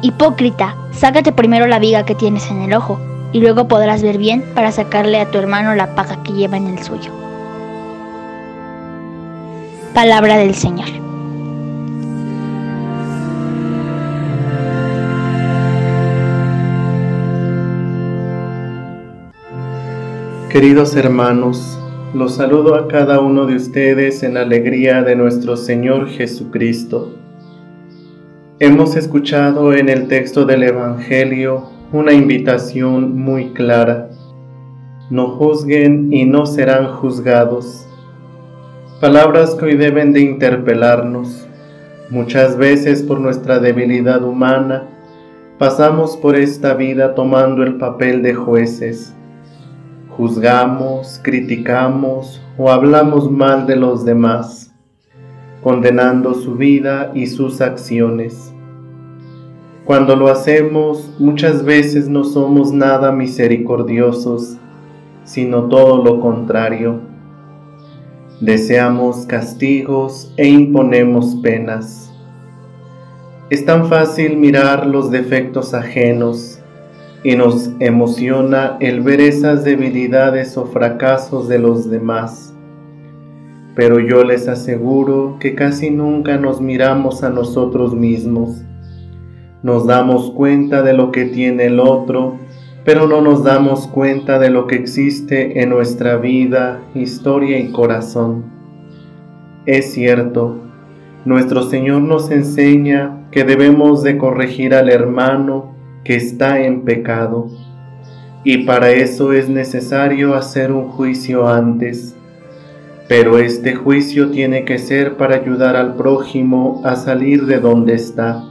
[0.00, 3.00] Hipócrita, sácate primero la viga que tienes en el ojo,
[3.32, 6.68] y luego podrás ver bien para sacarle a tu hermano la paja que lleva en
[6.68, 7.10] el suyo.
[9.94, 10.88] Palabra del Señor.
[20.48, 21.76] Queridos hermanos,
[22.14, 27.12] los saludo a cada uno de ustedes en la alegría de nuestro Señor Jesucristo.
[28.60, 34.10] Hemos escuchado en el texto del Evangelio una invitación muy clara.
[35.10, 37.86] No juzguen y no serán juzgados.
[39.00, 41.46] Palabras que hoy deben de interpelarnos.
[42.10, 44.88] Muchas veces por nuestra debilidad humana
[45.56, 49.14] pasamos por esta vida tomando el papel de jueces.
[50.16, 54.67] Juzgamos, criticamos o hablamos mal de los demás
[55.62, 58.52] condenando su vida y sus acciones.
[59.84, 64.58] Cuando lo hacemos, muchas veces no somos nada misericordiosos,
[65.24, 67.00] sino todo lo contrario.
[68.40, 72.12] Deseamos castigos e imponemos penas.
[73.50, 76.60] Es tan fácil mirar los defectos ajenos
[77.24, 82.47] y nos emociona el ver esas debilidades o fracasos de los demás
[83.78, 88.64] pero yo les aseguro que casi nunca nos miramos a nosotros mismos.
[89.62, 92.38] Nos damos cuenta de lo que tiene el otro,
[92.84, 98.46] pero no nos damos cuenta de lo que existe en nuestra vida, historia y corazón.
[99.64, 100.56] Es cierto,
[101.24, 107.46] nuestro Señor nos enseña que debemos de corregir al hermano que está en pecado,
[108.42, 112.17] y para eso es necesario hacer un juicio antes
[113.08, 118.44] pero este juicio tiene que ser para ayudar al prójimo a salir de donde está,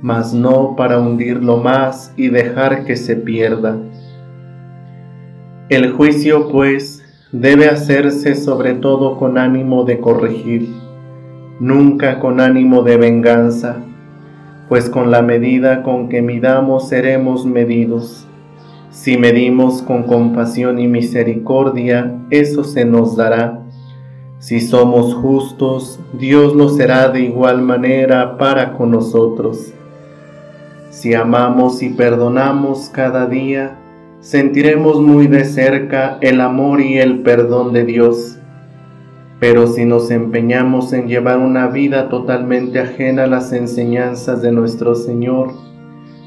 [0.00, 3.76] mas no para hundirlo más y dejar que se pierda.
[5.68, 10.68] El juicio, pues, debe hacerse sobre todo con ánimo de corregir,
[11.58, 13.78] nunca con ánimo de venganza,
[14.68, 18.28] pues con la medida con que midamos seremos medidos.
[18.90, 23.63] Si medimos con compasión y misericordia, eso se nos dará
[24.44, 29.72] si somos justos, Dios lo será de igual manera para con nosotros.
[30.90, 33.78] Si amamos y perdonamos cada día,
[34.20, 38.36] sentiremos muy de cerca el amor y el perdón de Dios.
[39.40, 44.94] Pero si nos empeñamos en llevar una vida totalmente ajena a las enseñanzas de nuestro
[44.94, 45.54] Señor,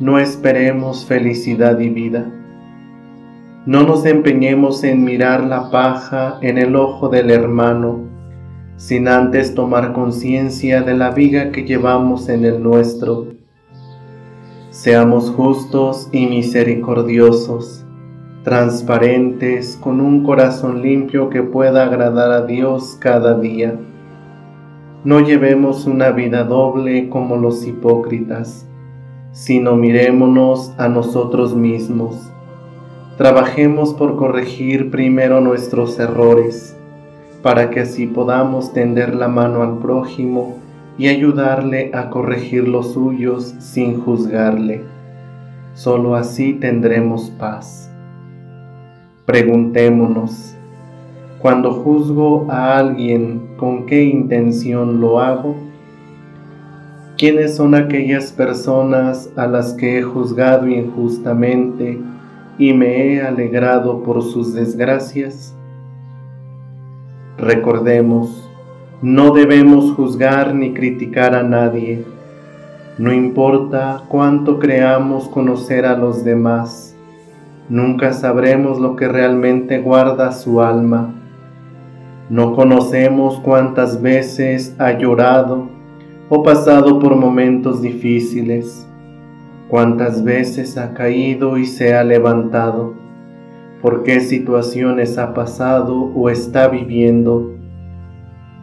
[0.00, 2.30] no esperemos felicidad y vida.
[3.64, 8.00] No nos empeñemos en mirar la paja en el ojo del hermano,
[8.76, 13.28] sin antes tomar conciencia de la viga que llevamos en el nuestro.
[14.70, 17.86] Seamos justos y misericordiosos,
[18.42, 23.78] transparentes, con un corazón limpio que pueda agradar a Dios cada día.
[25.04, 28.66] No llevemos una vida doble como los hipócritas,
[29.30, 32.31] sino mirémonos a nosotros mismos
[33.18, 36.74] Trabajemos por corregir primero nuestros errores,
[37.42, 40.58] para que así podamos tender la mano al prójimo
[40.96, 44.82] y ayudarle a corregir los suyos sin juzgarle.
[45.74, 47.90] Solo así tendremos paz.
[49.26, 50.54] Preguntémonos,
[51.38, 55.54] cuando juzgo a alguien, ¿con qué intención lo hago?
[57.18, 62.00] ¿Quiénes son aquellas personas a las que he juzgado injustamente?
[62.58, 65.54] Y me he alegrado por sus desgracias.
[67.38, 68.50] Recordemos,
[69.00, 72.04] no debemos juzgar ni criticar a nadie.
[72.98, 76.94] No importa cuánto creamos conocer a los demás,
[77.68, 81.14] nunca sabremos lo que realmente guarda su alma.
[82.28, 85.68] No conocemos cuántas veces ha llorado
[86.28, 88.86] o pasado por momentos difíciles
[89.72, 92.92] cuántas veces ha caído y se ha levantado,
[93.80, 97.56] por qué situaciones ha pasado o está viviendo.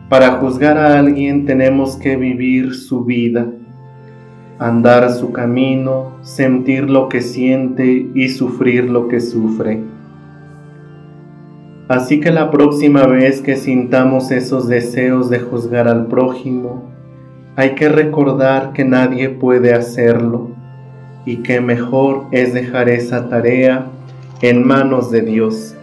[0.08, 3.48] Para juzgar a alguien tenemos que vivir su vida.
[4.60, 9.82] andar su camino, sentir lo que siente y sufrir lo que sufre.
[11.88, 16.84] Así que la próxima vez que sintamos esos deseos de juzgar al prójimo,
[17.56, 20.59] hay que recordar que nadie puede hacerlo
[21.30, 23.86] y que mejor es dejar esa tarea
[24.42, 25.76] en manos de Dios.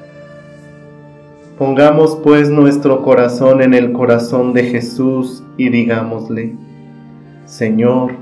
[1.57, 6.57] Pongamos pues nuestro corazón en el corazón de Jesús y digámosle,
[7.45, 8.15] Señor,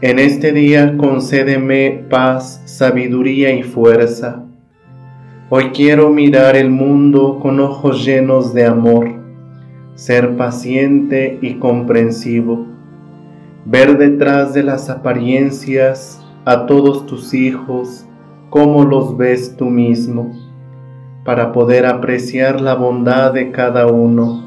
[0.00, 4.44] en este día concédeme paz, sabiduría y fuerza.
[5.50, 9.08] Hoy quiero mirar el mundo con ojos llenos de amor,
[9.96, 12.64] ser paciente y comprensivo,
[13.64, 18.04] ver detrás de las apariencias a todos tus hijos
[18.50, 20.32] como los ves tú mismo,
[21.24, 24.44] para poder apreciar la bondad de cada uno.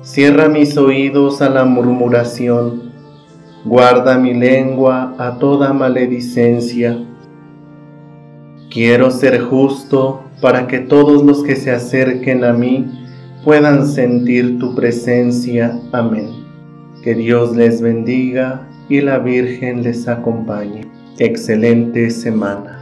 [0.00, 2.92] Cierra mis oídos a la murmuración,
[3.64, 6.98] guarda mi lengua a toda maledicencia.
[8.70, 12.86] Quiero ser justo para que todos los que se acerquen a mí
[13.44, 15.78] puedan sentir tu presencia.
[15.92, 16.30] Amén.
[17.04, 20.82] Que Dios les bendiga y la Virgen les acompañe.
[21.18, 22.81] Excelente semana.